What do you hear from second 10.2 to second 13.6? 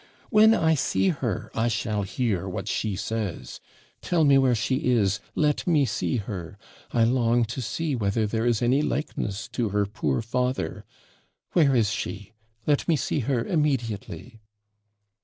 father. Where is she? Let me see her